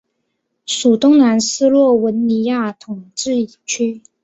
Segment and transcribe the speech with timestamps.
[0.65, 4.01] 属东南斯洛文尼亚统计区。